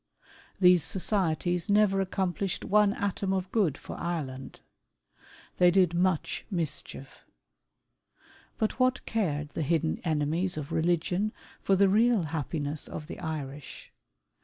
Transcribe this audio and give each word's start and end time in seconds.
These 0.59 0.81
societies 0.83 1.69
never 1.69 2.01
accomplished 2.01 2.65
one 2.65 2.91
atom 2.93 3.31
of 3.33 3.51
good 3.51 3.77
for 3.77 3.95
Ireland. 3.99 4.61
They 5.57 5.69
did 5.69 5.93
much 5.93 6.43
mischief. 6.49 7.19
But 8.57 8.79
what 8.79 9.05
cared 9.05 9.49
the 9.49 9.61
hidden 9.61 9.99
enemies 10.03 10.57
of 10.57 10.71
religion 10.71 11.33
for 11.61 11.75
the 11.75 11.87
real 11.87 12.23
happiness 12.23 12.87
of 12.87 13.05
the 13.05 13.19
Irish 13.19 13.91